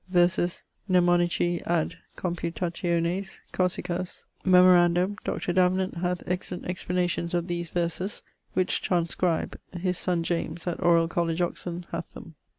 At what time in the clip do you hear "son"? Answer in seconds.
9.99-10.23